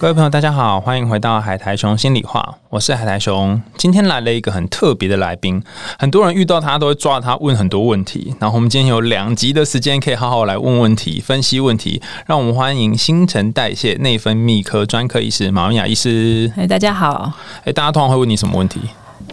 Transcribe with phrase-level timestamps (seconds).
[0.00, 3.60] 各位朋友，大家好，欢迎回到海苔熊心里话，我是海苔熊。
[3.76, 5.62] 今天来了一个很特别的来宾，
[5.98, 16.50] 很多人遇到他都会抓他问很多问题，然后我们今天有两集的时间可以好好来问问题、分析问题，让我们欢迎新陈代谢内分泌科专科医师马文雅医师。
[16.56, 18.80] 哎，大家好，哎，大家通常会问你什么问题？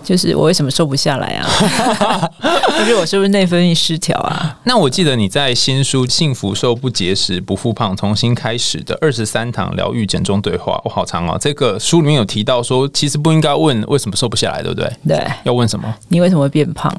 [0.03, 1.47] 就是我为什么瘦不下来啊？
[2.79, 4.57] 就是我是不是内分泌失调啊？
[4.63, 11.37] 那我记得你在新书《幸福瘦不节食不复胖重新开始的二十三堂疗愈减重对话》，我好长哦。
[11.39, 14.91] 这个书里面有提到说，其实不应该问为什么瘦不下来，对不对？
[15.07, 15.93] 对，要问什么？
[16.09, 16.91] 你为什么会变胖？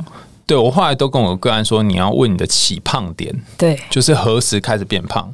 [0.47, 5.33] 对我后来都跟我个案说，你要问你的起胖点，对，就是何时开始变胖。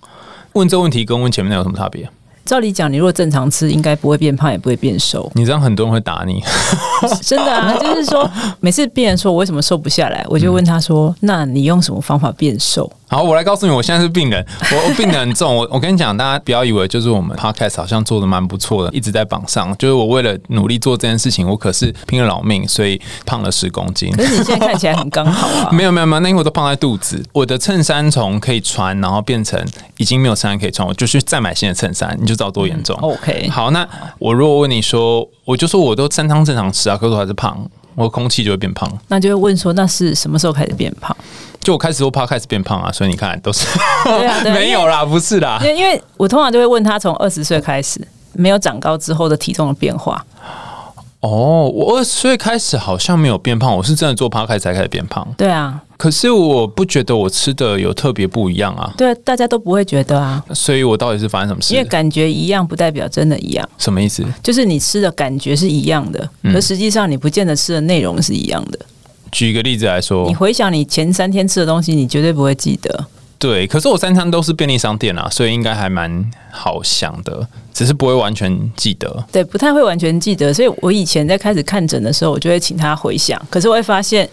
[0.55, 2.09] 问这问题跟问前面那有什么差别？
[2.45, 5.31] 照理讲，你如果正常吃，应该不会变胖，也不会变瘦。
[5.35, 6.43] 你这样很多人会打你，
[7.23, 15.55] 真的啊， 就是说，每次病人说我为什么瘦不下来，我就问他说：“那你用什么方法变瘦？”好，我来告诉你，我现在是病人，我我病得很重。
[15.55, 19.75] 我我跟你讲，大家不要以为就是我们 podcast 好像做的蛮不错的，一直在榜上。
[19.79, 24.11] 就是我为了努力做这件事情，我可是拼了老命，所以胖了十公斤。
[24.17, 25.71] 可是你现在看起来很刚好啊。
[25.73, 27.23] 没有没有没有，那因为我都胖在肚子。
[27.33, 29.63] 我的衬衫从可以穿，然后变成
[29.99, 32.97] 已经没有衬衫可以穿，我就去再买新的衬衫，你就知道多严重。
[33.01, 33.87] OK，好，那
[34.19, 37.59] 我如果问你说，我就说我都三餐正常吃啊，可是我还是胖，
[37.95, 38.91] 我空气就会变胖。
[39.09, 41.17] 那就会问说，那是什么时候开始变胖？
[41.61, 43.67] 就我开始都怕开始变胖啊，所以你看都是
[44.53, 45.69] 没有啦，不是啦因。
[45.69, 48.01] 为因为我通常就会问他从二十岁开始
[48.33, 50.23] 没有长高之后的体重的变化。
[51.25, 55.27] 哦，我二十岁开始好像没有变胖，我是真的做趴开始才开始变胖。
[55.39, 61.89] 对啊，可是我不觉得我吃的有特别不一样啊，对，大家都不会觉得啊，所以我到底是发生什么事因为？
[61.89, 63.67] 感觉一样不代表真的一样。
[63.79, 64.23] 什么意思？
[64.43, 68.79] 就是你吃的感觉是一样的，嗯可实际上你不见得吃的内容是一样的。
[69.33, 73.07] 举一个例子来说你，回想你前三天吃的东西，你绝对不会记得。
[73.45, 79.23] 对，可是我三餐都是便利商店啊，所以应该还蛮好想的，只是不会完全记得。
[79.31, 80.55] 对，不太会完全记得。
[80.55, 84.27] 所以我以前在开始看诊的时候，我就会请他回想，可是我会发现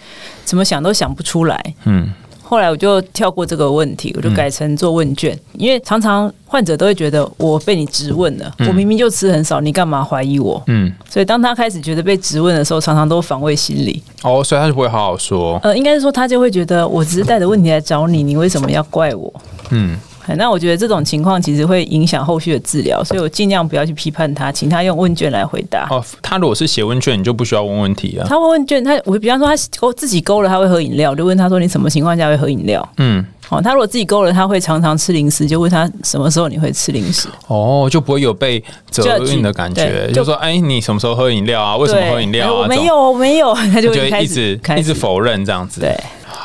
[0.46, 1.76] 怎么想都想不出来。
[1.84, 2.10] 嗯，
[2.52, 10.62] 后来我就跳过这个问题，我就改成做问卷，因为常常患者都会觉得我被你质问了，我明明就吃很少，你干嘛怀疑我？
[10.68, 14.04] 嗯，所以当他开始觉得被质问的时候，常常都防卫心理。
[14.24, 15.58] 哦，所以他就不会好好说。
[15.64, 19.34] 呃，应该是说他就会觉得我只是带着问题来找你，你为什么要怪我？
[19.70, 19.98] 嗯，
[20.32, 25.86] 哎那我觉得这种情况其实会影响后续的治疗，所以我尽量不要去批判他，请他用问卷来回答。
[25.90, 28.26] 哦，他如果是写问卷，你就不需要问问题啊。
[28.30, 32.88] 他问问卷，他我比方说他勾自己勾了，他会喝饮料，我就问他说你什么情况下会喝饮料？
[32.98, 37.28] 嗯，哦，他如果自己勾了，他会常常吃零食，就问他什么时候你会吃零食？
[37.48, 41.76] 哦，就不会有被责任的感觉，对就就说哎，你什么时候喝饮料啊？
[41.76, 42.68] 为什么喝饮料啊？
[42.70, 45.82] 没有，我没有， 他，就开会一直一直否认这样子。
[45.82, 45.94] 对，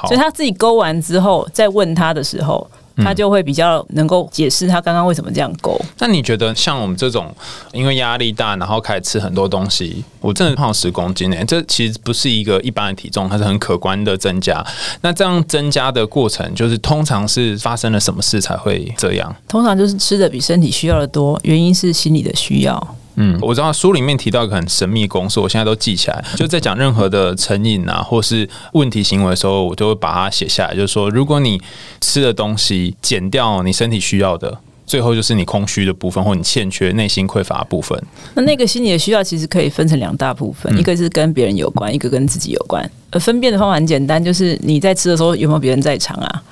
[0.08, 2.68] 所以他自己勾完之后，再问他的时候。
[2.96, 5.80] 他就会比较能够解释他刚刚为什么这样勾。
[5.98, 7.34] 那你觉得像我们这种
[7.72, 14.64] 因为压力大，然后开始吃很多东西，我真的胖十公斤呢、这其实不是一个一般的体重，它是很可观的增加。
[15.02, 19.34] 那这样增加的过程，就是通常是发生了什么事才会这样？
[19.46, 22.96] 通常就是吃的比身体需要的多，原因是心理的需要。
[23.16, 26.24] 嗯，我知道书里面提到一个很神秘的公式，我现在都记起来。
[26.36, 30.74] 就在讲任何的成瘾啊，或是问题行为的时候，我都会把它写下来。
[30.74, 31.60] 就是说，如果你
[32.00, 38.00] 吃的东西减掉你身体需要的，最后就是你空虚的部分，或你欠缺、内心匮乏的部分。
[38.34, 42.88] 那那个心理的需要其实可以分成两大部分，一个是跟别人有关，一个跟自己有关。
[43.10, 46.42] 呃，分辨的方法很简单，就是你在吃的时候有没有别人在场啊？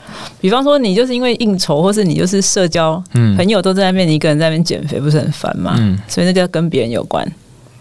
[0.41, 5.75] 比方说，你就是因为应酬，或是你就是社交，嗯朋友都在那边，你一个人在那边减肥，不是很烦吗？
[5.79, 7.25] 嗯所以那就要跟别人有关。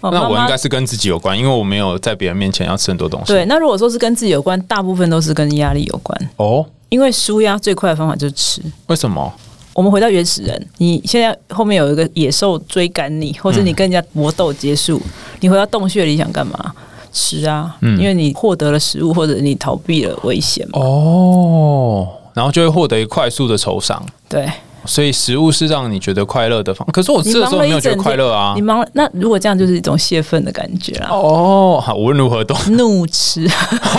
[0.01, 3.27] 哦那我应该是跟自己有关，因为我没有在别人面前要吃很多东西。
[3.27, 3.45] 对。
[3.45, 8.61] 那如果说是跟自己有关，大部分都是跟压力有关，哦，因为舒压最快的方法就是吃。
[8.87, 9.33] 为什么？
[9.73, 15.01] 我们回到原始人，你现在后面有一个野兽追赶你，或者你跟人家搏斗结束，
[15.39, 16.73] 你回到洞穴里想干嘛？
[17.11, 20.79] 吃啊，嗯因为你获得了食物，或者你逃避了危险嘛。
[20.79, 24.03] 哦，然后就会获得一个快速的酬赏。
[24.27, 24.51] 对，
[24.85, 28.61] 所以食物是让你觉得快乐的方，可是我吃的时候没有觉得快乐啊你。
[28.61, 31.09] 忙了，那如果这样就是一种泄愤的感觉啊。
[31.11, 33.47] 哦，好，无论如何都，怒吃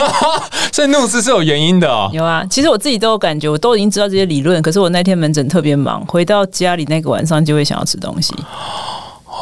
[0.72, 2.10] 所以怒吃是有原因的哦。
[2.12, 8.34] 有啊，其实我自己都有感觉，我都已经知道这些理论，可是我那天门诊特别忙，回到家里那个晚上就会想要吃东西。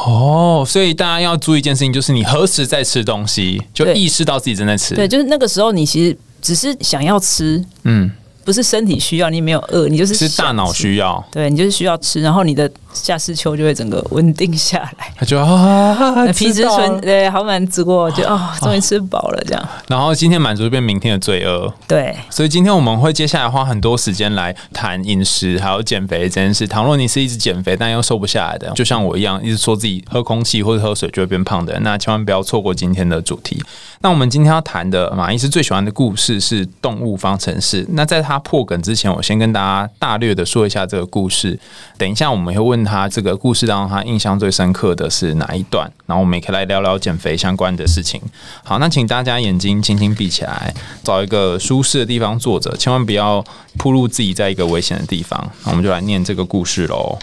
[0.05, 4.95] 哦，所以大家要注意一件事情，就是你何时在吃东西，就意识到自己正在吃。
[4.95, 8.11] 对，，就是那个时候你其实只是想要吃，嗯，
[8.43, 11.23] 不是身体需要，你没有饿，你就是是大脑需要。
[11.31, 15.11] 对你就是需要吃，然后你的夏世秋就会整个稳定下来。
[15.17, 19.69] 他就啊，皮质醇对好满足过，就哦，终于吃饱了这样。
[19.87, 21.73] 然后今天满足变明天的罪恶。
[21.87, 26.67] 对，所以今天我们会接下来花很多时间来谈饮食还有减肥这件事。
[26.67, 33.61] 倘若你是一直减肥但又瘦不下来的，就像我一样，一直说自己喝空气或者喝水就会变胖的人，那千万不要错过今天的主题。
[34.01, 37.85] 那我们今天要谈的马医师最喜欢的故事是动物方程式。
[37.91, 41.57] 那在他破梗之前，我先跟大家大略的说一下这个故事。
[41.97, 48.21] 等一下我们会问他这个故事当中他印象最深刻的是哪一段，然后我们也可以来聊聊减肥相关的事情。
[48.63, 53.43] 好，那请大家眼睛轻轻闭起来，找一个舒适的地方坐着，千万不要
[53.77, 55.51] 铺露自己在一个危险的地方。
[55.63, 57.17] 那我们就来念这个故事喽。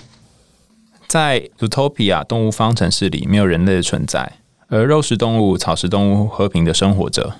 [1.06, 4.32] 在 Utopia 动物方程式里，没有人类的存在，
[4.68, 7.34] 而肉食动物、草食动物和平的生活着。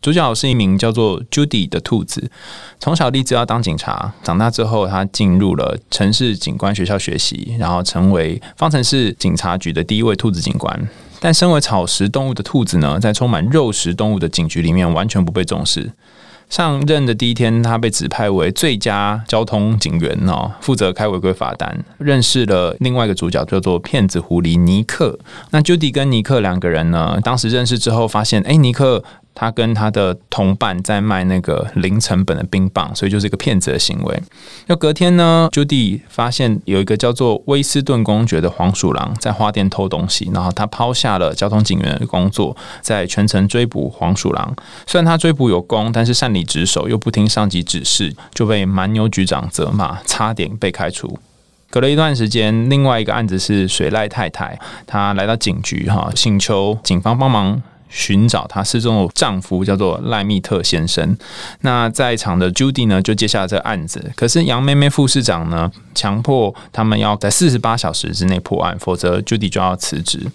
[0.00, 2.30] 主角是一名叫做 Judy 的兔子，
[2.78, 4.12] 从小立志要当警察。
[4.22, 10.88] 长大之后，他进入了城市警官学校学习，然后成为方程式警察局的第一位兔子警官。
[11.18, 15.92] 但身为草食动物的兔子呢，在充满肉食动物的警局里面，完全不被重视。
[16.48, 21.84] 上任的第一天，他被指派为最佳交通警员哦，负责开违规罚单。
[21.98, 25.18] 认识了另外一个主角，叫做骗子狐狸尼克。
[25.50, 29.02] 那 Judy 跟尼克两个人呢，当时认识之后，发现哎，尼克
[29.38, 34.22] 他跟他的同伴在卖那个零成本的冰棒，所以就是一个骗子的行为。
[34.66, 44.56] 那隔天呢，Judy 发现有一个叫做威斯顿公爵的黄鼠狼在花店偷东西，然后他抛下了交通警员的工作，在全程追捕黄鼠狼。
[44.86, 51.18] 虽然他追捕有功，但是擅离职守，又不听上级指示，就被蛮牛局长责骂，差点被开除。
[51.68, 61.16] 隔了一段时间，另外一个案子是水濑太太，她来到警局哈，请求警方帮忙寻找她失踪的丈夫，叫做赖密特先生。
[61.60, 64.12] 那在场的 Judy 呢，就接下了这个案子。
[64.16, 70.30] 可是杨妹妹副市长呢，强迫他们要在四十八小时之内破案，否则 Judy 就要辞职。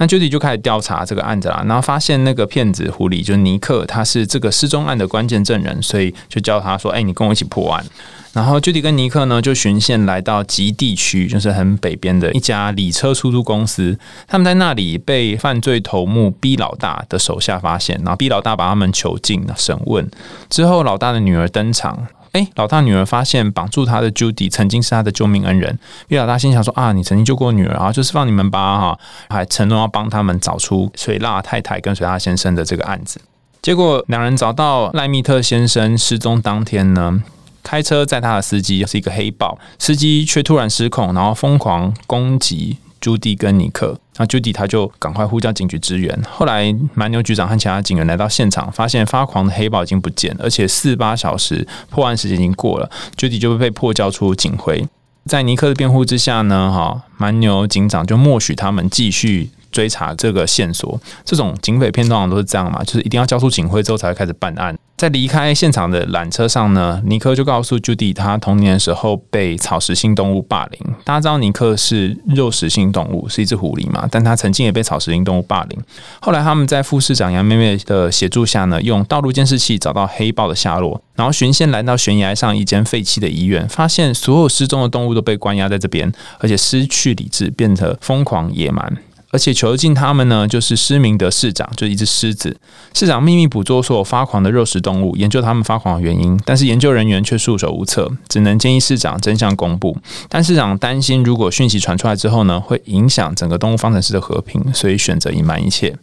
[0.00, 7.84] 那 Judy 就开始调查这个案子啦，然后发现那个骗子狐狸就是尼克，他是这个失踪案的关键证人，所以就叫他说：“哎，你跟我一起破案。”
[8.32, 13.98] 然后 Judy 跟尼克呢就巡线来到极地区，就是很北边的一家礼车出租公司。
[14.26, 20.10] 他们在那里被犯罪头目 B 老大的手下发现，然后 B 老大把他们囚禁审问
[20.48, 22.06] 之后，老大的女儿登场。
[22.32, 25.78] 哎，老大女儿发现绑住他的 Judy 曾经是他的救命恩人。
[26.06, 28.98] 毕老大心想说啊，你曾经救过女儿啊，就是放你们吧哈，
[29.28, 33.20] 还承诺要帮他们找出水蜡太太跟水蜡先生的这个案子。
[33.60, 37.22] 结果两人找到赖密特先生失踪当天呢，
[37.62, 42.78] 开车载他的司机是一个黑豹，司机却突然失控，然后疯狂攻击。
[43.00, 46.22] 朱迪跟尼克，那朱迪他就赶快呼叫警局支援。
[46.30, 54.86] 后来蛮牛局长和其他警员来到现场，发现发狂的黑豹已经不见，而且四八小时破案时间已经过了，朱迪就被迫交出警徽。
[55.24, 61.00] 在尼克的辩护之下呢，哈蛮牛警长就默许他们继续追查这个线索。
[61.24, 64.76] 这种警匪片通常都是这样嘛，就是一定要交出警徽之后才会开始办案。
[64.96, 70.78] 在离开现场的缆车上呢，尼克就告诉朱迪，他童年的时候被草食性动物霸凌。
[71.04, 74.06] 大家知道尼克是肉食性动物，是一只狐狸嘛？
[74.10, 75.78] 但他曾经也被草食性动物霸凌。
[76.20, 88.94] 后来他们在副市长杨妹妹的协助下呢，用道路监视器找到黑豹的下落，然后巡线来到悬崖上一间废弃的医院，发现所有失踪的动物都被关押在这边，而且失去理智，变得疯狂野蛮。
[89.30, 92.56] 而且囚禁他们呢，就是失明的市长，就一只狮子。
[92.92, 99.96] 市长秘密捕捉所有发狂的肉食动物，研究他们发狂的原因，但是研究人员却束手无策，只能建议市长真相公布。
[100.28, 105.96] 但市长担心，如果讯息传出来之后呢，会影响整个动物方程式的和平，所以选择隐瞒一切。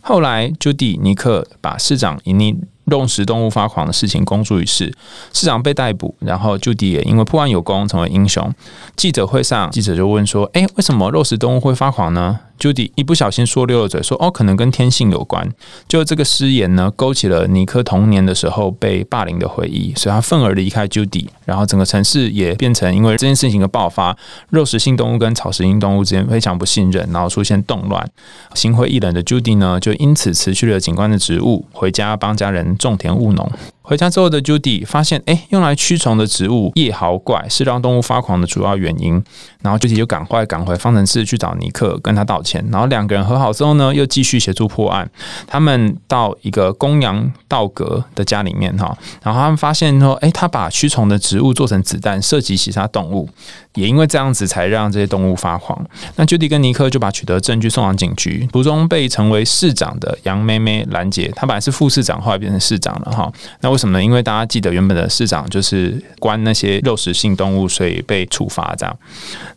[0.00, 4.92] 后来，朱迪尼克把市长隐匿肉食动物发狂的事情公诸于世，
[5.32, 8.52] 市长被逮捕，然后朱迪也因为破案有功，成为英雄。
[8.96, 15.48] 记者会上，记者就问说：“诶，为什么肉食动物会发狂呢？” Judy 一不小心说溜了嘴，说：“哦，可能跟天性有关。”
[15.88, 24.16] 就这个失言呢，勾起了尼克童年的时候被霸凌的回忆，所以他愤而离开 Judy，然后整个城市也变成因为这件事情的爆发，
[24.50, 28.08] 肉食性动物跟草食性动物之间非常不信任，然后出现动乱。
[28.54, 33.50] 心灰意冷的 Judy 呢，就因此辞去了警官的职务，回家帮家人种田务农。
[33.86, 39.22] 回家之后的 Judy 发现，哎，用来驱虫的植物叶毫怪是让动物发狂的主要原因。
[39.60, 42.64] 然后 Judy 就赶快赶回方程式去找尼克，跟他道歉。
[42.72, 45.08] 然后两个人和好之后呢，又继续协助破案。
[45.46, 53.28] 他们到一个公羊道格的家里面哈，然后他们发现说，哎，他把驱虫的植物做成子弹，射击其他动物。
[53.74, 55.84] 也因为这样子，才让这些动物发狂。
[56.14, 61.30] 那 Judy 跟尼克就把取得证据送往警局，途中被成为市长的杨妹妹拦截。
[61.34, 63.30] 她本来是副市长，后来变成市长了哈。
[63.60, 64.04] 那为什么呢？
[64.04, 68.96] 因为大家记得原本的市长就是关那些肉食性动物，所以被处罚这样。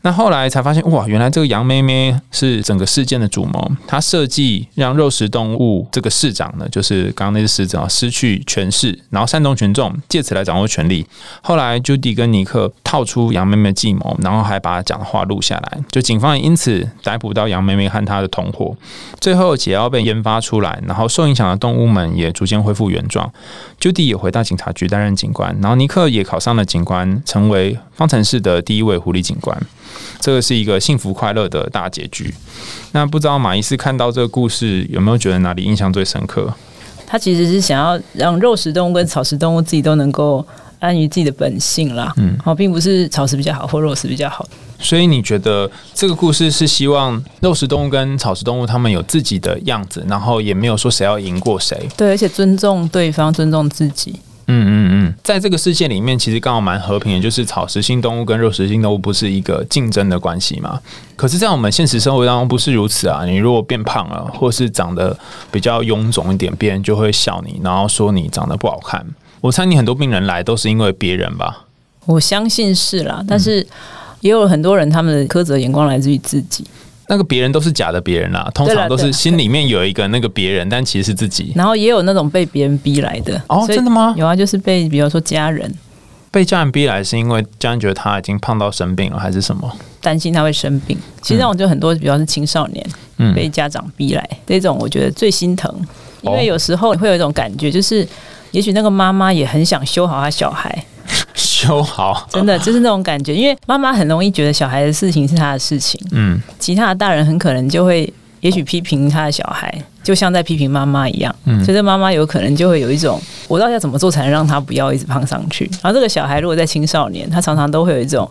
[0.01, 11.05] 那后来才发现，哇，原来这个杨妹妹是整个事件的主谋，她设计让肉食动物这个市长呢，就是刚刚那只狮子啊，失去权势，然后煽动群众，借此来掌握权力。
[11.43, 18.75] 后来朱迪跟尼克套出杨妹妹的计谋，然后还把她讲的话录下来，就警方也因此逮捕到杨妹妹和她的同伙。
[19.19, 23.31] 最后解药被研发出来，然后受影响的动物们也逐渐恢复原状。
[23.79, 29.55] 朱迪也回到警察局担任警官，然后尼克也考上了警官，成为方程式的第一位狐狸警官。
[30.19, 32.33] 这个是一个幸福快乐的大结局。
[32.91, 36.53] 那不知道马伊斯看到这个故事，有没有觉得哪里印象最深刻？
[37.07, 40.45] 他其实是想要让肉食动物跟草食动物自己都能够
[40.79, 42.13] 安于自己的本性啦。
[42.17, 44.47] 嗯，好，并不是草食比较好或肉食比较好。
[44.79, 51.87] 所以你觉得这个故事是希望肉食动物跟草食动物他们有自己的样子，然后也没有说谁要赢过谁。
[51.97, 54.19] 对，而且尊重对方，尊重自己。
[54.49, 54.76] 嗯嗯嗯，
[55.23, 60.79] 在这个世界里面，其实刚好蛮和平的，就是草食性动物跟肉食性动物不是一个竞争的关系嘛。
[61.15, 63.25] 可是，在我们现实生活当中不是如此啊。
[63.25, 65.17] 你如果变胖了，或是长得
[65.51, 69.05] 比较臃肿一点，别人就会笑你，然后说你长得不好看。
[69.41, 71.65] 我猜你很多病人来都是因为别人吧？
[72.05, 73.65] 我相信是啦，但是
[74.21, 76.65] 也有很多人他们的苛责眼光来自于自己。
[77.09, 81.53] 那个别人都是假的别人啦，通常都是心里面有一个那个别人，但其实是自己。
[81.55, 84.13] 然后也有那种被别人逼来的哦，真的吗？
[84.17, 85.73] 有啊，就是被比如说家人
[86.29, 89.71] 被家人逼来，是因为家人觉得他已经胖到生病了，还是什么？
[90.01, 90.97] 担心他会生病。
[91.21, 92.85] 其实那种就很多，比方是青少年
[93.33, 95.73] 被家长逼来这种，我觉得最心疼，
[96.21, 98.07] 因为有时候会有一种感觉，就是
[98.51, 100.85] 也许那个妈妈也很想修好他小孩。
[101.33, 108.11] 修好，真的就是那种感觉，因为妈妈很容易觉得小孩的事情是他的事情，嗯，其他的大人很可能就会，
[108.41, 109.73] 也许批评他的小孩，
[110.03, 115.69] 就像在批评妈妈一样，嗯，所以妈妈有可能就会有一种，我到底要怎么做才能让他不要一直胖上去？
[115.81, 118.29] 然后这个小孩如果在青少年，他常常都会有一种。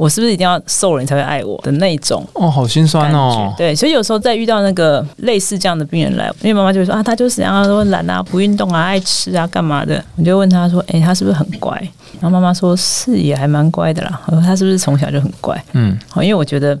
[0.00, 2.26] 我是不是一定要瘦了你才会爱我的那种？
[2.32, 3.52] 哦，好心酸哦。
[3.58, 10.02] 对，所以有时候在遇到那个类似这样的病人来，因为妈妈就会说啊，他就是然后说懒啊，不运动啊，爱吃啊，干嘛的？
[10.16, 11.70] 我就问他说，哎，他是不是很乖？
[12.18, 14.18] 然后妈妈说是，也还蛮乖的啦。
[14.28, 15.62] 我说他是不是从小就很乖？
[15.72, 16.78] 嗯，好，因为我觉得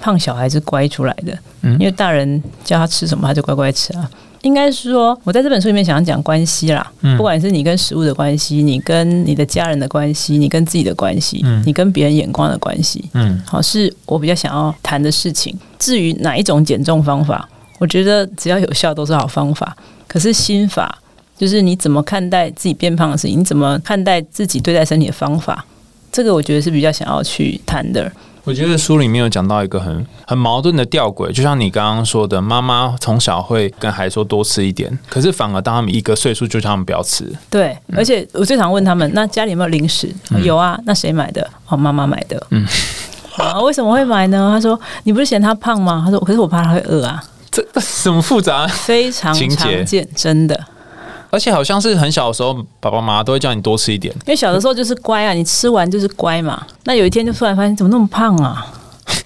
[0.00, 4.08] 胖小孩是乖出来的，嗯，因为大人叫他吃什么，他就乖乖吃啊。
[4.42, 15.56] 应该是说，我在这本书里面想要讲关系啦，不管是你跟食物的关系，你跟你的家人的关系，你跟自己的关系，你跟别人眼光的关系，嗯，好，是我比较想要谈的事情。
[15.78, 19.76] 至于哪一种减重方法，我觉得只要有效都是好方法。
[20.06, 20.98] 可是心法
[21.38, 25.64] 就是你怎么看待自己变胖的事情，你怎么看待自己对待身体的方法，
[26.10, 28.10] 这个我觉得是比较想要去谈的。
[28.44, 37.30] 我觉得书里面有讲到一个很很矛盾的吊诡，就像你刚刚说的，妈妈从小会跟孩子说多吃一点，可是反而当他们一个岁数就叫他们不要吃。
[37.48, 40.12] 对，而且我最常问他们，那家里有没有零食？
[40.42, 41.48] 有啊，那谁买的？
[41.68, 42.44] 哦，妈妈买的。
[42.50, 42.66] 嗯，
[43.38, 44.50] 啊，为什么会买呢？
[44.52, 46.02] 他说，你不是嫌他胖吗？
[46.04, 47.22] 他说，可是我怕他会饿啊。
[47.50, 48.66] 这什么复杂？
[48.66, 50.58] 非常常见，真的。
[51.32, 54.14] 而且好像是很小的时候，爸爸妈妈都会叫你多吃一点。
[54.26, 56.62] 因为小的时候就是乖啊，你吃完就是乖嘛。
[56.84, 58.66] 那有一天就突然发现怎么那么胖啊？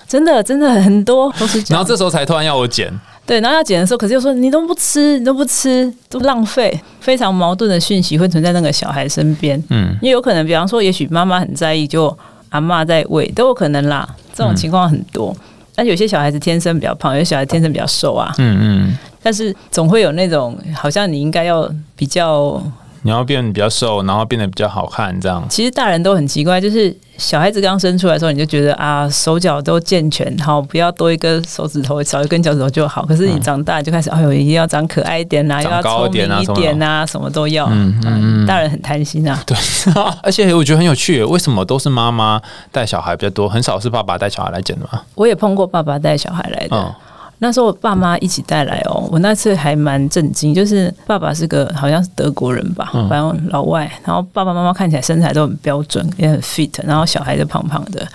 [0.06, 1.60] 真的真的很多都是。
[1.68, 2.92] 然后这时候才突然要我减。
[3.26, 6.80] 对，然后要减的时候，可是又说你都不吃，你都不吃，都浪费。
[7.00, 9.60] 非常矛盾的讯息会存在那个小孩身边。
[9.70, 12.16] 嗯，因为有可能，比方说，也许妈妈很在意，就
[12.50, 14.08] 阿妈在喂，都有可能啦。
[14.32, 15.36] 这种情况很多。
[15.74, 18.32] 但有些小孩子天生比较胖，有些小孩天生比较瘦啊。
[18.38, 18.98] 嗯嗯。
[19.26, 22.62] 但是总会有那种，好像你应该要比较，
[23.02, 25.44] 你要变比较瘦，然后变得比较好看，这样。
[25.48, 33.04] 其实大人都很奇怪，就是小孩子刚生出来的时候，你就觉得啊，手脚都健全，好，不要多一根手指头，少一根脚趾头就好。
[33.04, 37.66] 可是你长大就开始，哎呦，一定要长可爱一点啊，要聪明一点啊，什么都要。
[37.72, 39.42] 嗯嗯，大人很贪心啊。
[39.44, 39.56] 对，
[40.22, 42.40] 而且我觉得很有趣，为什么都是妈妈
[42.70, 45.02] 带小孩比较多，很少是爸爸带小孩来剪的吗？
[45.16, 46.94] 我也碰过爸爸带小孩来的。
[47.38, 58.06] 那时候我爸妈一起带来哦，我那次还蛮震惊，就是爸爸是个好像是德国人吧，反正老外，然后爸爸妈妈看起来身材都很标准，也很 fit，然后小孩就胖胖的，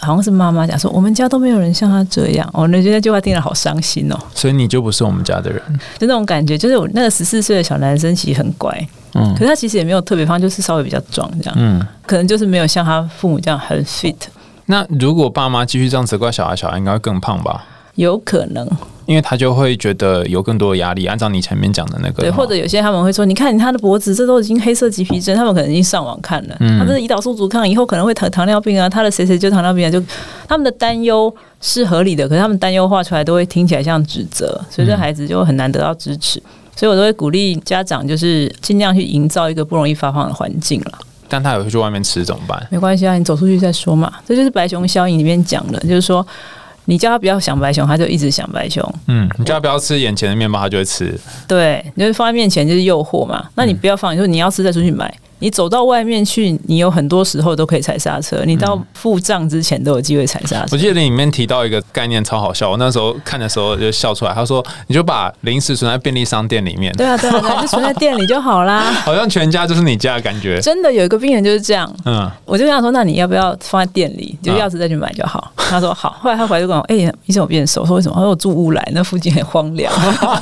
[0.00, 4.18] 好像是妈妈讲说我们家都没有人像他这样，我那觉得那句话听了好伤心哦。
[4.34, 5.62] 所以你就不是我们家的人，
[5.98, 8.70] 就那种感觉，就是我那个十四岁的小男生其实很乖，
[9.14, 14.16] 嗯，可是他其实也没有特别胖，就是稍微比较壮这样，嗯，可能就是没有像他父母这样很 fit。
[14.66, 17.64] 那如果爸妈继续这样责怪小孩，小孩应该会更胖吧？
[17.96, 18.66] 有可能，
[19.06, 21.06] 因为他就会觉得有更多的压力。
[21.06, 28.88] 按照你前面讲的那个，对，或者有些他们会说：“你看他的脖子，这都已经黑色棘皮症。”他们可能已经上网看了，他这是胰岛素阻抗，以后可能会糖糖尿病啊。
[28.88, 30.02] 他的谁谁就糖尿病啊，就
[30.48, 36.42] 他们的担忧是合理的，可是他们担忧画出来都会听起来像指责，所以这孩子就很难得到支持。
[36.74, 40.98] 所以我都会鼓励家长，就是尽量去营造一个不容易发胖的环境了。
[41.28, 42.66] 但他有去外面吃怎么办？
[42.70, 44.10] 没关系啊，你走出去再说嘛。
[44.26, 46.26] 这就是白熊效应里面讲的，就是说
[46.86, 48.82] 你叫他不要想白熊，他就一直想白熊。
[49.06, 51.18] 嗯，你叫他不要吃眼前的面包，他就会吃。
[51.46, 53.46] 对，你就放在面前就是诱惑嘛。
[53.54, 55.12] 那你不要放，你说你要吃再出去买。
[55.42, 58.44] 你走到外面去，你有很多时候都可以踩刹车。
[58.46, 60.68] 你到付账之前都有机会踩刹车。
[60.70, 64.32] 我记得里面提到一个概念超好笑，我那时候看的时候就笑出来。
[64.32, 68.92] 他说：“你就把零食存在便利商店里面。”对啊，对啊，就存在店里就好啦。
[69.04, 70.60] 好像全家就是你家的感觉。
[70.60, 71.92] 真的有一个病人就是这样。
[72.04, 74.38] 嗯，我就跟他说：“那你要不要放在店里？
[74.40, 76.94] 就钥匙再去买就好。”他说：“好。”后来他回来就跟我：“哎，
[77.26, 79.92] 医生我变瘦。”说：“为什么？”他说：“我住乌来，那附近很荒凉。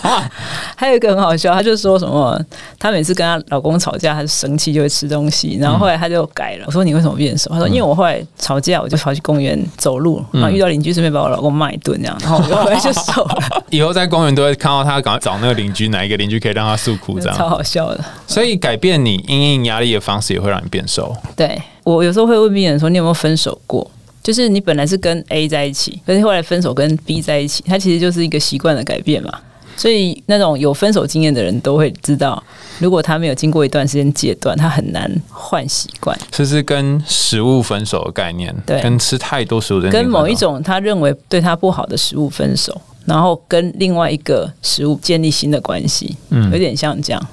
[0.77, 2.39] ”还有一个很好笑，他就说什么
[2.79, 6.65] ：“他每次跟他老公吵架，他就生气就会吃东西。”然后后来他就改了。
[6.67, 7.49] 我说你为什么变瘦？
[7.51, 13.39] 他说因为我后来吵架，我就跑去公园走路，然后遇到邻居，顺便把我老公骂一顿，这样，然后我后来 就瘦了。
[13.71, 18.05] 以后在公园都会看到他，赶快找那个邻居，哪一个邻居可以让他诉苦，这样超好笑的。
[18.27, 21.17] 所以改变你应应压力的方式，也会让你变瘦。
[21.37, 23.89] 对我有时候会问病人说，你有没有分手过？
[24.23, 29.33] 就是你本来是跟 A 在一起，可是后来分手跟 B 在一起，它其实就是一个习惯的改变嘛。
[29.81, 32.43] 所以那种有分手经验的人都会知道，
[32.81, 36.15] 如果他没有经过一段时间戒断，他很难换习惯。
[36.31, 47.29] 这是跟食物分手的概念，对，跟吃太多食物的跟某一种他认为对他不好的食物分手，然后跟另外一个食物建立新的关系，嗯，有点像这样。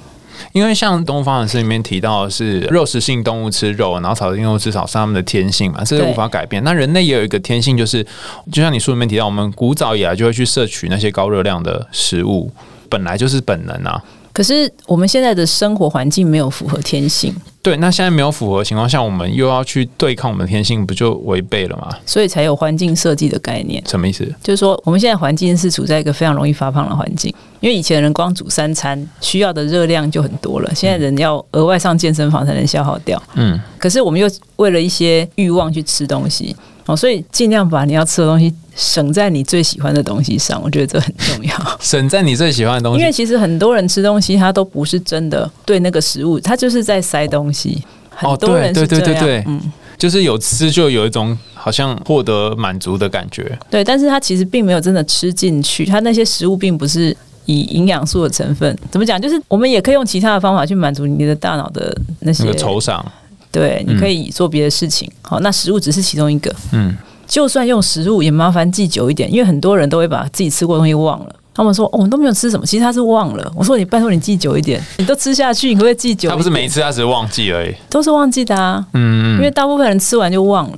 [0.52, 6.62] 因为像东方的诗里面提到的是肉食性动物吃肉，然后草食性动物吃草是他们的天性嘛，这是无法改变。
[6.64, 8.04] 那人类也有一个天性，就是
[8.52, 12.50] 就像你书里面提到，我们古早以来就会去摄取那些高热量的食物，
[12.88, 14.02] 本来就是本能啊。
[14.32, 17.34] 可是我们现在的生活环境没有符合天性。
[17.68, 21.94] 对，那现在没有符合情况下，我们又要去对抗我们的天性，不就违背了吗？
[22.06, 23.82] 所以才有环境设计的概念。
[23.86, 24.24] 什么意思？
[24.42, 33.22] 就是说，我们现在环境是处在一个非常容易发胖的环境，因为以前人光煮三餐需要的热量就很多了，现在人要额外上健身房才能消耗掉。
[33.34, 36.56] 嗯，可是我们又为了一些欲望去吃东西。
[36.88, 41.54] 哦，所以尽量把你要吃的东西省在你最喜欢的东西上，我觉得这很重要。
[41.80, 47.84] 省在你最喜欢的东西，因为其实很多人吃东西，他都不是真的对那个食物，他就是在塞东西。
[48.10, 49.60] 很多人对对对对，嗯，
[49.98, 53.56] 就是有吃就有一种好像获得满足的感觉。
[53.70, 58.76] 对，但是他其实并没有真的吃进去，他那些食物并不是以营养素的成分。
[58.90, 59.20] 怎么讲？
[59.20, 63.04] 就是我们也可以用其他的方法去满足你的大脑的那些酬赏。
[63.50, 65.10] 对，你可以做别的事情。
[65.22, 66.54] 好，那食物只是其中一个。
[66.72, 71.34] 嗯，就算用食物，也麻烦记久一点，因为很多人都会把自己吃过的东西忘了。
[71.54, 78.86] 他们说：“哦，我都没有吃什么，其实他是忘了。”我说：“你拜托你记久一点，你都吃下去，你可不会记久？”他不是每一次，他只是忘记而已，都是忘记的啊。
[78.92, 80.76] 嗯，因为大部分人吃完就忘了，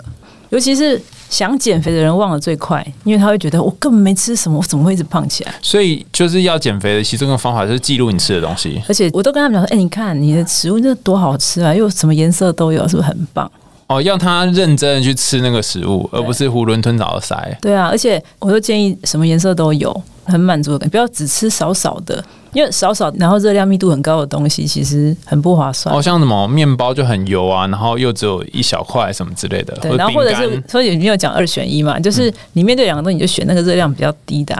[0.50, 1.00] 尤其是。
[1.30, 5.54] 想减肥的人忘了最快，因为他会觉得我根本没吃什么，我怎么会一直胖起来？
[5.62, 8.82] 所以就是要减肥的其中一个方法就是记录你吃的东西。
[8.88, 13.48] 而且我都跟他们讲说：“哎，你看你的食物这多好吃啊，又什么颜色都有，是不是很棒？”
[13.86, 17.58] 哦，要他认真的去吃那个食物，而不是囫囵吞枣的塞。
[17.62, 22.24] 对啊，而且我都建议什么颜色都有，很满足的，不要只吃少少的。
[22.52, 25.94] 因为少少，然后热量密度很高的东西，其实很不划算。
[25.94, 29.74] 哦，像什么面包就很油啊，然后又只有一小块什么之类的。
[29.80, 34.56] 对，然后或者是所以你有讲二选一嘛，就是你面对两个东西，你就选那个热量比较低的。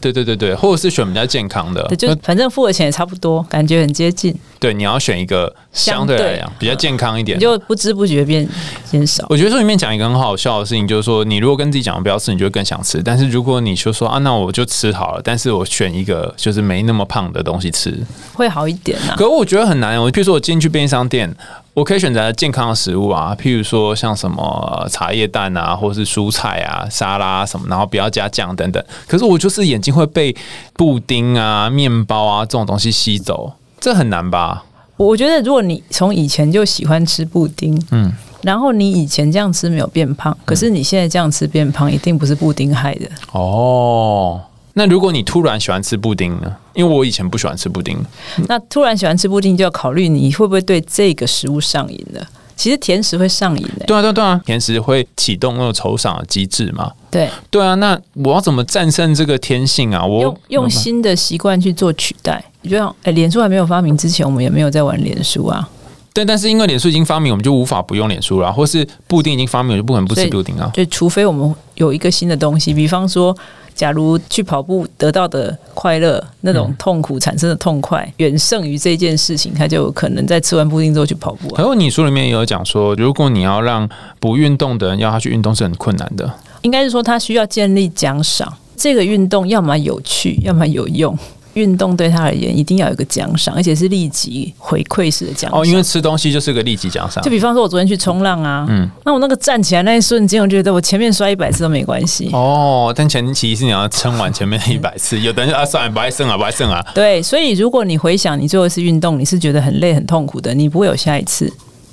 [0.00, 4.34] 对对对对，或者是选比较健康的，对，就反正付的钱也差不多，感觉很接近。
[4.60, 8.48] 对，你要选一个相对来讲比较健康一点，你就不知不觉变
[8.84, 9.24] 减少。
[9.28, 17.96] 我觉得这里面讲一个很好笑的事情，就是说你如果跟自己讲不要吃，你就会更想吃；但是如果你就说啊，那我就吃好了，但是我选一个就是没那么胖的东西吃，
[18.34, 19.14] 会好一点啊。
[19.16, 20.00] 可我觉得很难。
[20.00, 21.34] 我譬如说我进去便利商店。
[21.78, 28.84] 我可以选择健康的食物啊，譬如说像什么茶叶蛋啊，或是蔬菜啊、沙拉什么，然后不要加酱等等。
[29.06, 30.34] 可是我就是眼睛会被
[30.72, 34.64] 布丁啊、面包啊这种东西吸走，这很难吧？
[34.96, 38.12] 我觉得如果你从以前就喜欢吃布丁，嗯，
[38.42, 44.40] 然后你以前这样吃没有变胖，可是你现在这样吃变胖，一定不是布丁害的哦。
[44.78, 46.54] 那如果你突然喜欢吃布丁呢？
[46.72, 47.98] 因为我以前不喜欢吃布丁。
[48.46, 52.24] 那突然喜欢吃布丁，就要考虑你会不会对这个食物上瘾了。
[52.54, 53.84] 其实甜食会上瘾的。
[53.86, 56.92] 对啊，对啊，对啊，甜食会启动那种酬赏的机制嘛。
[57.10, 57.74] 对，对啊。
[57.74, 60.06] 那我要怎么战胜这个天性啊？
[60.06, 62.44] 我用用新的习惯去做取代。
[62.62, 65.68] 就像哎，脸书还没有发明之前，我们也没有在玩脸书啊。
[66.14, 68.52] 对，但是因为脸书已经发明，我们就无法不用脸书了。
[68.52, 70.70] 或是布丁已经发明，我就不可能不吃布丁啊。
[70.72, 73.36] 就除非我们有一个新的东西，比方说。
[73.78, 81.54] 假如去跑步得到的快乐，那种痛苦产生的痛快远胜于这件事情，他就有可能在吃完布丁之后去跑步。
[81.54, 83.88] 还有你书里面也有讲说，如果你要让
[84.18, 86.28] 不运动的人要他去运动是很困难的。
[86.62, 91.16] 应该是说他需要建立奖赏，这个运动要么有趣，要么有用。
[91.58, 95.60] 运动对他而言一定要有个奖赏，而且是立即回馈式的奖赏。
[95.60, 97.30] 哦，因为吃东西就是个立即奖赏就。
[97.30, 102.30] 比方说，我昨天去冲浪啊，嗯，那我那个站起来那一瞬间，我觉得我前面摔一百次都没关系。
[102.32, 106.84] 哦，但前提是你要撑完前面的一百次， 有的人啊算了，不爱剩啊，不爱剩啊。
[106.94, 111.52] 对，所以如果你回想你最后一次运动，你是觉得很累、很痛苦的，你不会有下一次。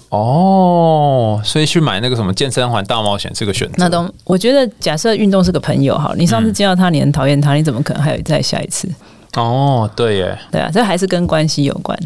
[0.09, 3.73] 哦，所以去买那个什么健身环大冒险是个选择。
[3.77, 8.87] 那都，我觉得假设运动是个朋友好，你上次见到他，你很讨厌他，你怎么可能还有再下一次？
[9.35, 10.37] 哦，对耶。
[10.51, 11.97] 对啊，这还是跟关系有关。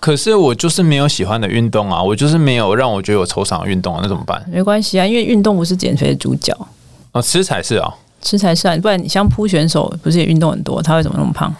[0.00, 4.44] 可是我就是没有喜欢的运动啊，我就是没有让我觉得有抽赏的运动啊，那怎么办？
[4.50, 6.54] 没关系啊，因为运动不是减肥的主角，
[7.12, 7.92] 哦，吃才是啊。
[8.20, 11.54] 吃才是啊，不然你像扑选手不是也运动很多，他为什么那么胖？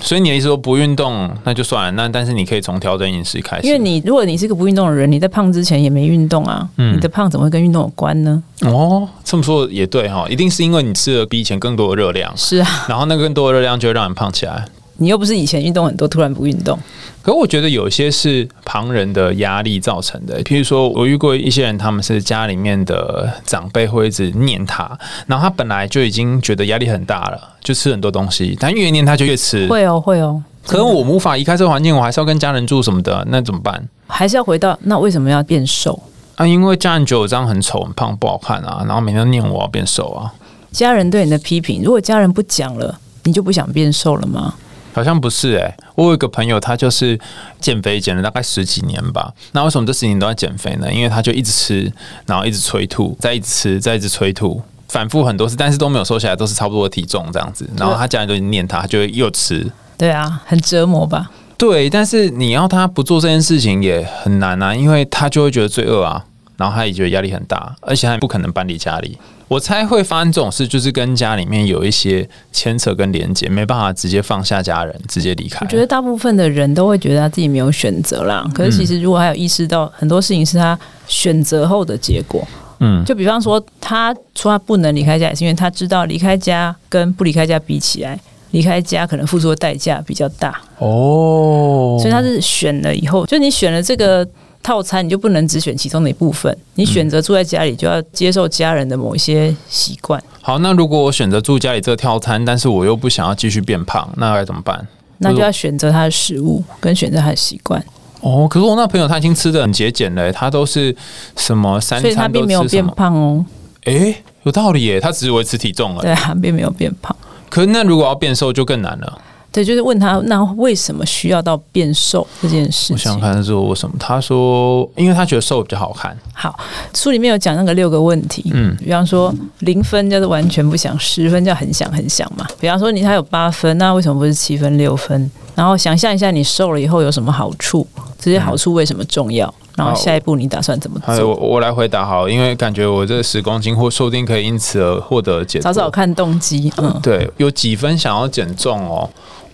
[0.00, 3.66] 所以你的意思说不运动那就算了，那但是你可以从调整饮食开始。
[3.66, 8.42] 因为你如果你是个不运动的人，你在胖之前也没运动啊，你的胖怎么会跟运动有关呢？
[8.62, 14.64] 哦，这么说也对哈，一定是因为你吃了比以前更多的热量，是啊，然后那个更多的热量就会让你胖起来。
[14.98, 16.78] 你又不是以前运动很多，突然不运动。
[17.22, 29.66] 可我觉得有些是旁人的压力造成的，譬如说我遇过一些人，他们是家里面的长辈会一直念他，然后他本来就已经觉得压力很大了，就吃很多东西，但越念他就越吃。
[29.68, 30.42] 会哦，会哦。
[30.66, 33.88] 可是我无法离开这个环境，我还是要跟家人住什么的，那怎么办？
[34.06, 36.02] 还是要回到那为什么要变瘦？
[36.34, 40.32] 啊，因为家人觉得我这样很丑、很胖、不好看啊，然后每天都念我要变瘦啊。
[40.70, 44.54] 家人对你的批评，如果家人不讲了，你就不想变瘦了吗？
[44.92, 47.18] 好像不是诶、我有一个朋友，他就是
[47.60, 49.32] 减肥减了大概十几年吧。
[49.52, 50.92] 那为什么这十几年都在减肥呢？
[50.92, 51.92] 因为他就一直吃，
[52.26, 57.68] 然后一直催吐，再一直吃，再一直催吐，反复很多次，但是都没有瘦下来，都是差不多的体重这样子。
[57.76, 59.70] 然后他家人就念他，他就会又吃。
[59.96, 61.30] 对啊，很折磨吧？
[61.56, 66.24] 对，但是你要他不做这件事情也很难啊，因为他就会觉得罪恶啊，
[66.56, 69.18] 然后他也觉得压力很大，而且他也不可能搬离家里。
[69.48, 75.64] 我猜会发生这种事，就是跟家里面有一些牵扯跟连接，没办法直接放下家人，直接离开。
[75.64, 78.46] 我觉得大部分的人都会觉得他自己没有选择啦。
[78.54, 82.46] 可是其实如果还有意识到很多事情是他选择后的结果，
[82.80, 94.28] 嗯，就比方说他说他不能离开家，也是因为他知道离开家跟不离开家比起来，离开家可能付出的代价比较大，哦，所以他是选了以后，就你选了这个。
[94.62, 100.22] 套餐你就不能只选其中的一部分，你选择住在家里就要接受家人的某一些习惯。
[100.42, 104.86] 好，那如果我选择住家里这个套餐，但是我又不想要继续变胖，那该怎么办？
[105.18, 107.82] 那就要选择他的食物，跟选择他的习惯。
[108.20, 110.94] 哦，可是我那朋友他已经吃的很节俭了，他都是
[111.36, 113.44] 什么三餐所以他并没有变胖哦。
[113.84, 116.02] 诶，有道理耶，他只是维持体重了。
[116.02, 117.16] 对啊，并没有变胖。
[117.48, 119.18] 可是那如果要变瘦就更难了。
[119.58, 122.94] 对，就是问他那为什么需要到变瘦这件事情？
[122.94, 123.96] 我想看是为什么？
[123.98, 126.16] 他说，因为他觉得瘦比较好看。
[126.32, 126.56] 好，
[126.94, 132.46] 书里面有讲那个六个问题，嗯，比方说零分叫做完全不想，十分叫很想很想嘛。
[132.60, 135.28] 比方说你他有八分，那为什么不是七分六分？
[135.56, 137.84] 然后想象一下你瘦了以后有什么好处，
[138.16, 139.52] 这些好处为什么重要？
[139.74, 141.28] 然后下一步你打算怎么做？
[141.28, 145.62] 我我来回答好，因为感觉我这十公斤或说不定可以因此而获得减。
[145.62, 149.08] 找找看动机，嗯，对，有几分想要减重哦？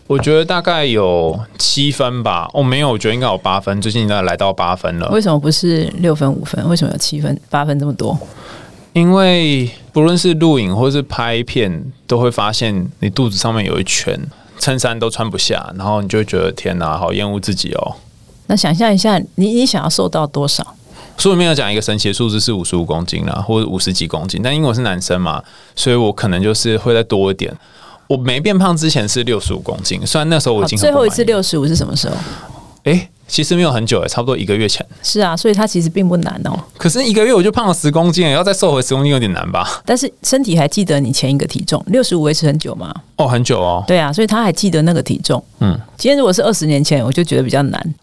[0.07, 2.49] 我觉得大概有七分吧。
[2.53, 3.81] 哦，没有，我觉得应该有八分。
[3.81, 5.09] 最近应该来到八分了。
[5.11, 6.69] 为什么不是六分五分？
[6.69, 8.19] 为什么有七分八分这么多？
[8.93, 14.19] 因为不论是录影或是拍片，都会发现你肚子上面有一圈，
[14.59, 17.97] 衬衫都穿不下，然后你就会觉得天哪，好厌恶自己哦。
[18.47, 20.77] 那想象一下，你你想要瘦到多少？
[21.17, 24.41] 书里面有讲一个神奇的数字是五十五公斤啦，或者五十几公斤。
[24.45, 25.43] 但因为我是男生嘛，
[25.75, 27.57] 所以我可能就是会再多一点。
[28.07, 32.15] 我没变胖之前是六十五公斤，虽然那时候我已经最后一次六十五是什么时候？
[32.85, 34.85] 哎，其实没有很久哎，差不多一个月前。
[35.03, 36.59] 是啊，所以它其实并不难哦。
[36.77, 39.83] 可是一个月我就胖了十公斤，要再瘦回十公斤有点难吧？
[39.87, 42.95] 但是身体还记得你前一个体重六十五维持很久吗？
[43.17, 43.83] 哦，很久哦。
[43.87, 45.43] 对啊，所以他还记得那个体重。
[45.61, 47.95] 嗯，今天如果是二十年前，我就觉得比较难。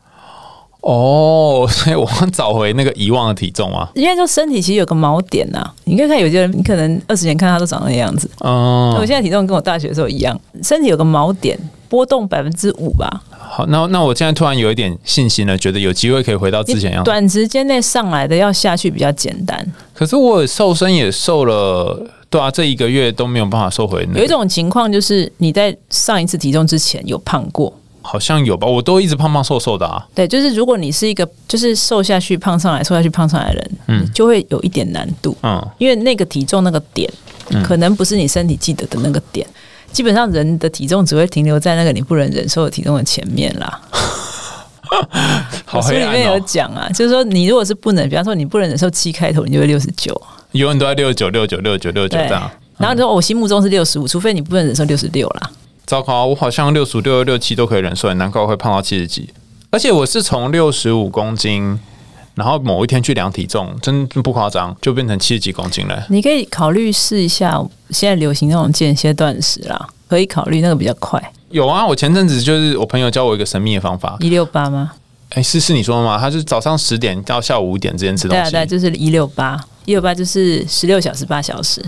[0.82, 3.88] 哦，所以我要找回那个遗忘的体重啊。
[3.94, 8.30] 因为说身体其实有个锚点呐，你可以看有些人，你可能二十年看他都长那个样子。
[8.40, 13.22] 哦，我现在体重跟我大学的时候一样，身体有个锚点，波动百分之五吧。
[13.30, 17.04] 好，那那我现在突然有一点信心了，觉得有机会可以回到之前样。
[17.04, 19.64] 短时间内上来的要下去比较简单。
[19.94, 24.08] 可是我瘦身也瘦了，对啊，这一个月都没有办法瘦回。
[24.16, 27.72] 有一种情况就是你在上一次体重之前有胖过。
[28.02, 30.06] 好像有吧，我都一直胖胖瘦瘦的啊。
[30.14, 37.12] 对，就是如果你是一个就是瘦下去胖上来，瘦下去胖上来的人，嗯，就会有一点难度，嗯，因为那个体重那个点，
[37.64, 39.46] 可能不是你身体记得的那个点。
[39.92, 43.82] 基本上人的体重只会停留在那个你不能忍受的体重的前面啦。
[45.66, 50.20] 好，书里面有讲啊，就是说你如果是不能，比方说你不能忍受七开头，你就会六十九。
[50.54, 52.50] 永远都在六十九、六九、六九、六九这样。
[52.78, 55.52] 然后你说我心目中是六十五，除非你不能忍受六十六啦。
[55.92, 59.30] 糟糕，我好像六十五、六六六七都可以忍受，难怪我会胖到七十几。
[59.72, 61.78] 而且我是从六十五公斤，
[62.34, 66.06] 然后某一天去量体重，真不夸张，就变成七十几公斤了。
[66.08, 71.22] 你可以考虑试一下，现在流行那种间歇断食啦，可以考虑那个比较快。
[71.50, 74.94] 有啊，我前阵子就是我朋友教我一个神秘的方法，一六八吗？
[75.32, 76.18] 哎，是是你说的吗？
[76.18, 81.84] 他是早上十点到下午五点之间吃东西，对啊，对，就是一六八，一六八就是十六小时八小时。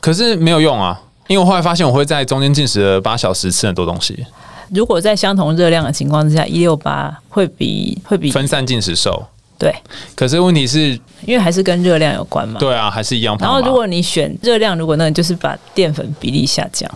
[0.00, 4.26] 可是没有用啊，因为我后来发现我会在中间进食了八小时吃很多东西。
[4.74, 9.24] 如果在相同热量的情况之下，一六八会比会比分散进食瘦。
[9.58, 9.74] 对，
[10.14, 10.92] 可是问题是，
[11.24, 12.60] 因为还是跟热量有关嘛。
[12.60, 13.36] 对啊，还是一样。
[13.40, 16.90] 然后如果你选热量，如果那就是把淀粉比例下降。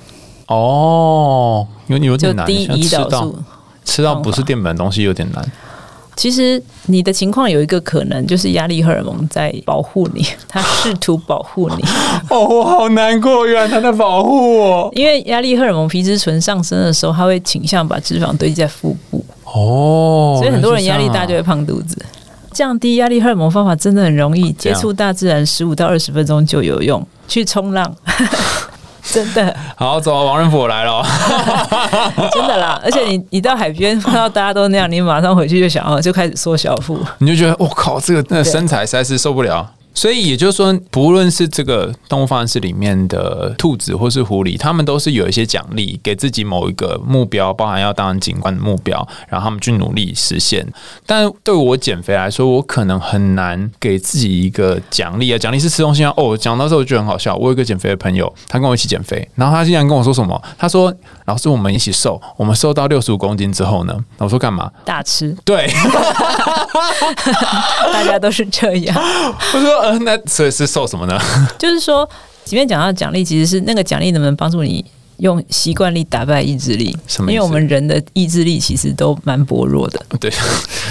[0.46, 3.38] 哦，有有点难，低胰岛素
[3.84, 5.52] 吃到不是淀粉的东西有点难。
[6.14, 11.84] 其实你的情况有一个可能，就是压力荷尔蒙在保护你， 他试图保护你。
[12.28, 14.90] 哦，我好难过，原来他在保护我。
[14.94, 19.24] 因为压力荷尔蒙皮质醇上升的时候，它会倾向把脂肪堆积在腹部。
[19.44, 21.96] 哦，所以很多人压力大就会胖肚子。
[22.52, 27.04] 降低压力荷尔蒙方法真的很容易，接触大自然十五到二十分钟就有用。
[27.26, 27.96] 去冲浪。
[29.12, 31.02] 真的好走，王仁甫来了，
[32.32, 32.80] 真的啦！
[32.82, 39.68] 而且你你到海边看到大家都那样，你马上回去就想要就开始缩小腹，你就觉得我靠，这个那身材实在是受不了。
[39.94, 50.66] 所以也就是说，不论是这个动物方程式里面的兔子或是狐狸，他们都是有一些奖励，给自己某一个目标，包含要当警官的目标，然后他们去努力实现。
[51.04, 55.38] 但对我减肥来说，我可能很难给自己一个奖励啊！
[55.38, 56.12] 奖励是吃东西啊！
[56.16, 57.36] 哦，讲到这我觉得很好笑。
[57.36, 60.40] 我有一个减肥的朋友，他跟我一起减肥，然后他竟然跟我说什么？
[60.58, 60.92] 他说
[61.26, 65.36] ：“老师，我们一起瘦，我们瘦到六十五公斤之后呢？”我说：“干嘛？”大吃。
[65.44, 65.66] 对，
[67.92, 68.96] 大家都是这样。
[69.54, 69.72] 我说。
[69.82, 71.18] 呃，那所以是瘦什么呢？
[71.58, 72.08] 就是说，
[72.44, 74.84] 即便讲到奖励，其实是那个奖励能不能帮助你
[75.18, 76.96] 用习惯力打败意志力？
[77.06, 77.32] 什么？
[77.32, 80.00] 因为我们人的意志力其实都蛮薄弱的。
[80.20, 80.30] 对，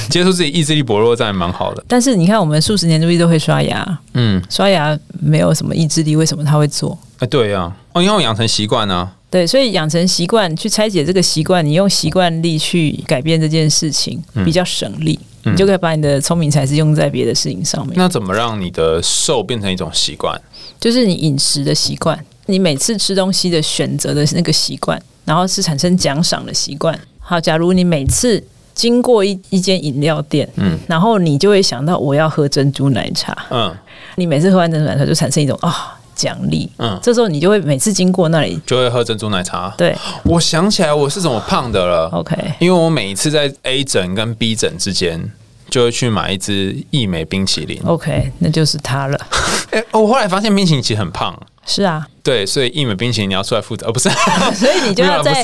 [0.09, 1.83] 接受自己意志力薄弱，这样蛮好的。
[1.87, 6.97] 但是你看，我们数十年如一都会刷牙，嗯，刷牙没有什么意志力，为什么他会做？
[7.19, 9.09] 哎，对呀，哦，因为我养成习惯呢。
[9.31, 15.17] 对，所以养成习惯去拆解这个习惯，你用习惯力去改变这件事情，比较省力。
[15.43, 17.95] 你就可以把你的聪明才智用在别的事情上面。
[17.97, 20.39] 那怎么让你的瘦变成一种习惯？
[20.79, 26.99] 就是你饮食的习惯，你每次吃东西的选择的那个习惯，然后是产生奖赏的习惯。
[27.17, 28.43] 好，假如你每次
[28.75, 33.75] 经过一一间饮料店，嗯，然后你就会想到我要喝珍珠奶茶，嗯，
[34.17, 35.97] 你每次喝完珍珠奶茶就产生一种啊。
[36.21, 39.73] 奖励，嗯，这时候你就会每次经过那里就会喝珍珠奶茶。
[39.75, 42.07] 对，我想起来我是怎么胖的了。
[42.13, 45.31] OK，因为我每一次在 A 诊跟 B 诊之间，
[45.69, 47.81] 就会去买一支益美冰淇淋。
[47.85, 49.17] OK，那就是它了。
[49.71, 51.35] 哎，我后来发现冰淇淋其实很胖。
[51.65, 54.09] 是啊，对，所以益美冰淇淋你要出来负责，而不是。
[54.55, 55.41] 所以你就要在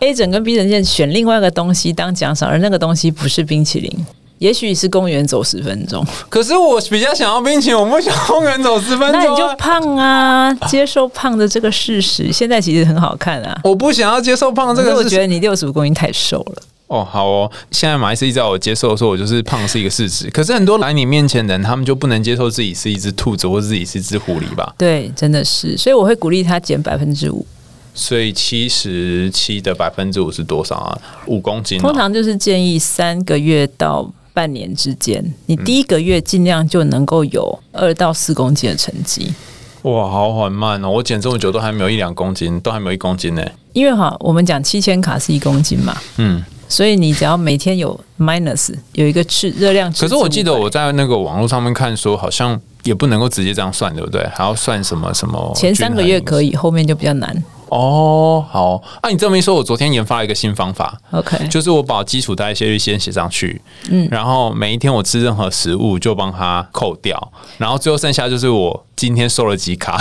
[0.00, 4.06] A 诊跟 B 诊间选另外一个东西当奖赏，而那个东西不是冰淇淋。
[4.38, 9.12] 也许是公园走十分钟，可是我比较想要冰淇淋，我不想公园走十分钟。
[9.12, 12.32] 那你就胖啊，接受胖的这个事实。
[12.32, 15.04] 现在其实很好看啊，我不想要接受胖这个事实。
[15.04, 16.62] 我觉得你六十五公斤太瘦了。
[16.88, 20.28] 哦，好哦，现在马伊斯一直要我接受的时候，我就是胖是一个事实。
[20.30, 24.74] 可是很多来你面前的人，他们就不能接受自己是一只兔子，或者自己是一只狐狸吧？
[24.76, 25.76] 对，真的是。
[25.78, 27.46] 所以我会鼓励他减百分之五。
[27.94, 30.98] 所以七十七的百分之五是多少啊？
[31.26, 31.78] 五公斤。
[31.78, 34.12] 通常就是建议三个月到。
[34.34, 39.32] 半年之间，你第一个月尽量就能够有二到四公斤的成绩。
[39.82, 40.90] 哇，好缓慢哦！
[40.90, 43.46] 我减这么久都还没有一两公斤，都还没有一公斤呢。
[43.74, 49.92] 因为哈，我们讲七千卡是一公斤嘛，嗯，所以你只要每天有 minus 有一个吃热量。
[49.92, 54.26] 可是我记得我在那个网络上面看说，好像也不能够直接这样算，对不对？
[54.34, 55.52] 还要算什么什么？
[55.54, 57.44] 前三个月可以，后面就比较难。
[57.74, 63.60] 哦，好，啊，你这么一说，我昨天研发了一个新方法，OK，就是我把基础代谢率先写上去，
[63.90, 70.00] 嗯，然后每一天我吃任何食物就帮它扣掉，然后最后剩下就是我今天瘦了几卡。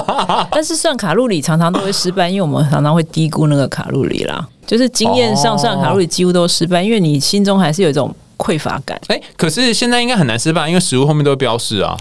[0.50, 8.98] 但是算卡路里常常都会失败，因为我们常常会低估那个卡路里啦，就是经验上算卡路里几乎都失败，因为你心中还是有一种匮乏感。
[9.08, 11.94] 哎，可是现在应该很难失败，因为食物后面都会标示啊。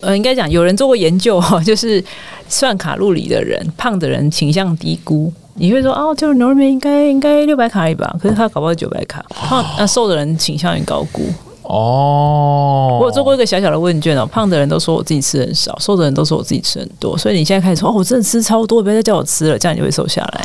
[0.00, 2.04] 呃，应该讲有人做过研究哈， 就是
[2.48, 5.32] 算卡路里的人，胖的人倾向低估。
[5.54, 8.14] 你会说哦，就是牛肉面应该应该六百卡里吧？
[8.20, 9.24] 可是他搞不好九百卡。
[9.30, 11.22] 胖那瘦的人倾向于高估。
[11.62, 17.16] 哦，我有做过一个小小的问卷哦，胖的人都说我自己吃很少，瘦的人都说我自己吃很多。
[17.16, 20.44] 所以你现在开始说哦，我真的吃超多，不要再叫我吃了，这样你就会瘦下来。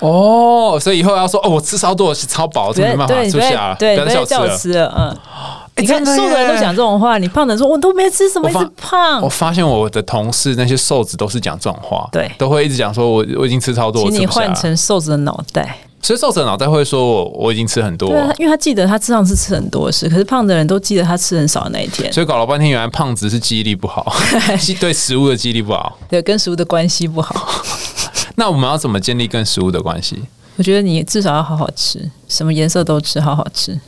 [0.00, 5.16] 哦，所以以后要说哦，我吃超多是超饱，真的没办法瘦下来，对，不要再叫我吃了，嗯。
[5.78, 9.28] 你看瘦的人都讲这种话，你胖的人说我都没吃什么，一直胖我。
[9.28, 15.78] 发现我的同事那些瘦子都是讲这种话，对都会一直讲说我我已经吃超多，我请你换成瘦子的脑袋。
[16.00, 22.10] 所以瘦子的脑袋会说我我已经吃很多对，啊，因为他记得他上次吃很多的事，可是胖的人都记得他吃很少的那一天。
[22.12, 24.14] 所以搞了半天，原来胖子是记忆力不好，
[24.60, 25.98] 记 对食物的记忆力不好。
[26.08, 27.34] 对，跟食物的关系不好。
[28.36, 30.22] 那我们要怎么建立跟食物的关系？
[30.56, 33.78] 我觉得你至少要好好吃，什么颜色都吃，好好吃。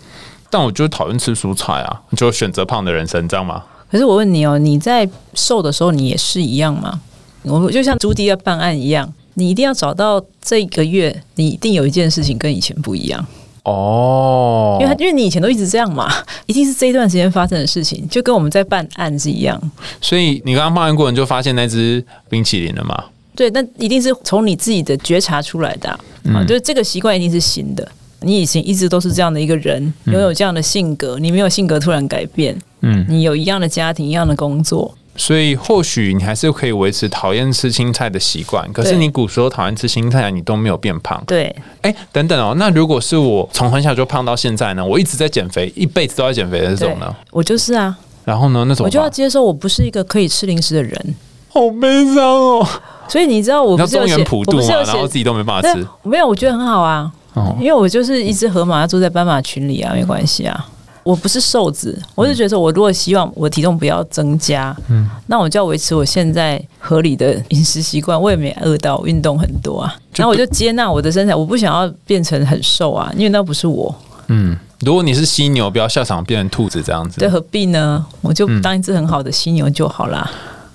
[0.51, 3.63] 但我就讨厌吃蔬菜啊，就选择胖的人生，这样吗？
[3.91, 7.01] 可是我问你哦，你在瘦的时候，你也是一样吗？
[7.45, 13.25] 我就像朱迪要办案一样，你一定要找到这个月，你一定有一件事情跟以前不一样，
[13.65, 16.09] 哦因为他因为你以前都一直这样嘛，
[16.47, 19.61] 一定是这一段时间发生的事情，就跟我们在办案是一样。
[20.01, 23.05] 所以你刚刚办案过你就发现那只冰淇淋了吗？
[23.35, 25.99] 对，那一定是从你自己的觉察出来的啊，
[26.35, 27.91] 啊就是这个习惯一定是新的。
[28.23, 41.23] 你以前一直都是这样的一个人，拥有这样的性格，你没有性格突然改变，嗯，你有一样的家庭，一样的工作，所以或许你还是可以维持讨厌吃青菜的习惯，可是你古时候讨厌吃青菜，你都没有变胖。
[41.27, 44.85] 对，哎、等等哦，那如果是我从很小就胖到现在呢？
[44.85, 47.15] 我一直在减肥，一辈子都在减肥的这种呢？
[47.31, 51.15] 我就是啊，然后呢，那种我就要接受我不是一个可以吃零食的人。
[51.49, 52.69] 好悲伤哦。
[53.09, 55.85] 所以你知道我你要中不是有写，我原普渡嘛，不是有写然后自己都没办法吃。
[56.05, 60.67] 没有，我觉得很好啊，哦因为我就是一只河马，住在斑马群里啊，没关系啊。
[61.03, 68.21] 我不是瘦子，我是觉得我如果希望我体重不要增加，嗯，那我就要维持我现在合理的饮食习惯。
[68.21, 73.93] 我也没饿到，运动很多啊，就然后我就接纳我的身材，我不想要变成很瘦啊，因为那不是我。
[74.29, 77.19] 嗯，如果你是犀牛，不要下场变成兔子这样子。
[77.19, 78.05] 对，何必呢？
[78.21, 80.31] 我就当一只很好的犀牛就好啦。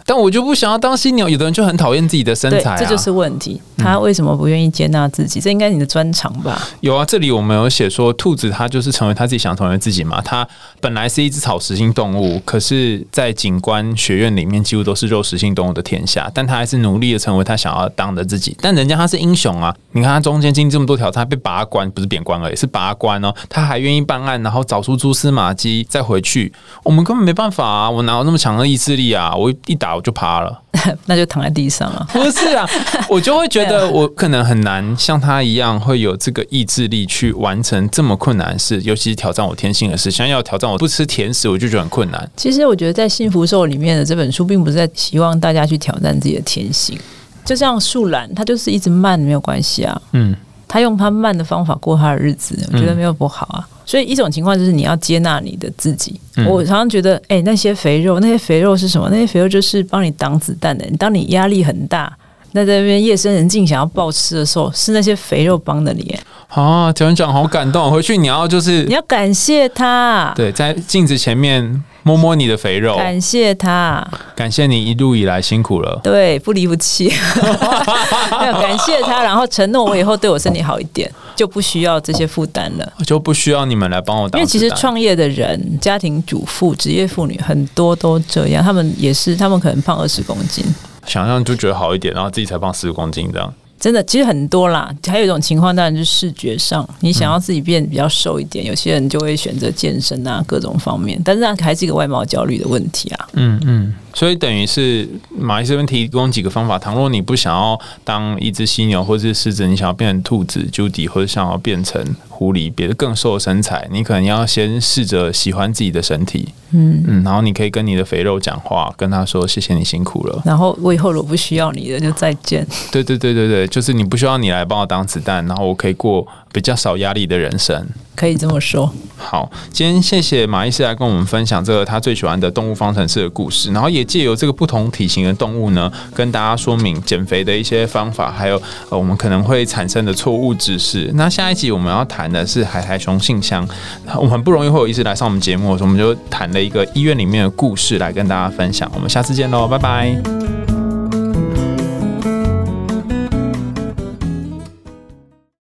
[0.06, 1.28] 但我就不想要当犀牛。
[1.28, 3.60] 有的人就很讨厌自己的身材、啊，，这就是问题。
[3.78, 5.40] 他为什么不愿意接纳自己？
[5.40, 6.62] 这应该是你的专长吧？
[6.80, 7.04] 有啊。
[7.06, 10.22] 这里我们有写说，兔子它就是成为它自己想成为自己嘛。
[10.22, 10.48] 它
[10.80, 18.56] 本来是一只草食性动物，可是，在景观学院里面几乎都是肉食性动物的天下，但它还是努力的成为它想要当的自己。
[18.62, 19.76] 但人家他是英雄啊！
[19.92, 23.34] 你看他中间经历这么多挑战，他被拔关，不是贬官而已，是拔关哦。
[23.50, 26.52] 他还愿意办案，然后找出蛛丝马迹，再回去。
[26.84, 27.90] 我们根本没办法啊！
[27.90, 29.36] 我哪有那么强的意志力啊？
[29.36, 30.62] 我一打我就趴了。
[31.08, 32.06] 那就躺在地上啊。
[32.14, 32.68] 不是啊，
[33.10, 40.12] 我就会觉得我可能很难像他一样会有这个意志力去完成这么困难的事，尤其是挑战我天性的事。
[40.12, 42.30] 想要挑战我不吃甜食，我就觉得很困难。
[42.36, 47.00] 其实我觉得在《幸福兽》里面的这本书，并不是在希望大家去挑战自己的天性。
[47.44, 50.36] 就像树懒，它就是一直慢没有关系啊，嗯，
[50.68, 53.68] 他用他慢的方法过他的日子，我觉得没有不好啊。
[53.86, 56.20] 所以一种情况就是你要接纳你的自己。
[56.38, 59.08] 嗯我常常觉得，哎、那些肥肉，那些肥肉是什么？
[59.12, 60.86] 那些肥肉就是帮你挡子弹的。
[60.90, 62.12] 你当你压力很大，
[62.54, 66.18] 那在那边夜深人静想要暴吃的时候，是那些肥肉帮的你。
[66.50, 67.92] 啊，讲一讲好感动。
[67.92, 76.00] 回去你要就是你要感谢他，对，在镜子前面摸摸你的肥肉，感谢他，感谢你一路以来辛苦了。
[76.04, 77.06] 对，不离不弃，
[78.40, 82.94] 没有感谢他，然后承诺我以后对我身体好一点，就不需要这些负担了。
[83.08, 84.48] 就不需要你们来帮我打因为。
[84.48, 90.64] 其实创业的人、家庭主妇、职业妇女很多都这样，他们也是，他们可能胖二十公斤，
[91.08, 93.52] 想象就觉得好一点，然后自己才胖十公斤这样。
[93.86, 94.92] 真的其实很多啦。
[95.06, 103.28] 还有一种情况，当然就是视觉上，你想要自己变比较瘦一点，有些人就会选择健身啊，各种方面，但是那还是一个外貌焦虑的问题啊。
[103.34, 106.80] 嗯嗯，所以等于是马医师这边提供几个方法。
[106.80, 116.48] 倘若你不想要当一只犀牛或者是狮子，你想要变成兔子、Judy，或者想要变成狐狸，别的更瘦的身材，你可能要先试着喜欢自己的身体。
[116.72, 120.42] 嗯，嗯，然后你可以跟你的肥肉讲话，跟他说谢谢你辛苦了。
[120.46, 122.66] 然后我以后如果不需要你了，就再见。
[122.92, 126.26] 对对对对对，就是你不需要你来帮我挡子弹，然后我可以过
[126.56, 127.86] 比较少压力的人生。
[128.16, 128.90] 可以这么说。
[129.18, 138.56] 好，今天谢谢马医师来跟我们分享这个他最喜欢的动物方程式的故事，然后也借由这个不同体型的动物呢，跟大家说明减肥的一些方法，还有
[138.90, 141.12] 呃我们可能会产生的错误知识。
[141.16, 143.68] 那下一集我们要谈的是海苔熊信箱，
[144.16, 148.90] 我们很不容易会有医师来上我们节目，所以我们就谈了一个医院里面的故事来跟大家分享。
[148.96, 150.75] 我们下次见喽，拜拜。